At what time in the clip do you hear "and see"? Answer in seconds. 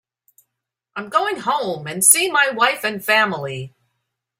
1.85-2.27